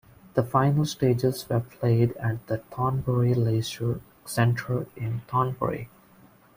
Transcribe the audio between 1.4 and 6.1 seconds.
were played at the Thornbury Leisure Centre in Thornbury.